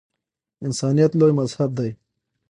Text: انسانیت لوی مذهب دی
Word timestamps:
انسانیت 0.65 1.11
لوی 1.19 1.33
مذهب 1.39 1.69
دی 1.77 1.89